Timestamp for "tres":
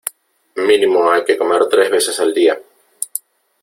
1.69-1.91